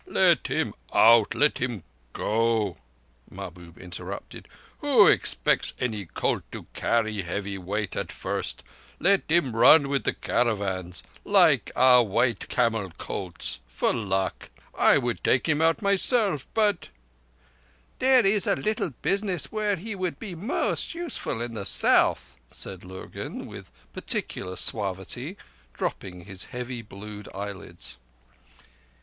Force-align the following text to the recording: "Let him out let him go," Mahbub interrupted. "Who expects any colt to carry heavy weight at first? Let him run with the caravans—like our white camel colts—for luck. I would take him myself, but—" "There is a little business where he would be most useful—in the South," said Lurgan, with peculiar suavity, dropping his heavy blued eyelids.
"Let 0.07 0.47
him 0.47 0.73
out 0.91 1.35
let 1.35 1.59
him 1.59 1.83
go," 2.11 2.77
Mahbub 3.29 3.77
interrupted. 3.77 4.47
"Who 4.79 5.05
expects 5.07 5.75
any 5.79 6.07
colt 6.07 6.41
to 6.53 6.65
carry 6.73 7.21
heavy 7.21 7.59
weight 7.59 7.95
at 7.95 8.11
first? 8.11 8.63
Let 8.99 9.29
him 9.29 9.55
run 9.55 9.89
with 9.89 10.03
the 10.05 10.13
caravans—like 10.15 11.69
our 11.75 12.01
white 12.01 12.49
camel 12.49 12.89
colts—for 12.97 13.93
luck. 13.93 14.49
I 14.75 14.97
would 14.97 15.23
take 15.23 15.47
him 15.47 15.59
myself, 15.81 16.47
but—" 16.55 16.89
"There 17.99 18.25
is 18.25 18.47
a 18.47 18.55
little 18.55 18.89
business 19.03 19.51
where 19.51 19.75
he 19.75 19.93
would 19.93 20.17
be 20.17 20.33
most 20.33 20.95
useful—in 20.95 21.53
the 21.53 21.63
South," 21.63 22.37
said 22.49 22.83
Lurgan, 22.83 23.45
with 23.45 23.69
peculiar 23.93 24.55
suavity, 24.55 25.37
dropping 25.73 26.25
his 26.25 26.45
heavy 26.45 26.81
blued 26.81 27.29
eyelids. 27.35 27.97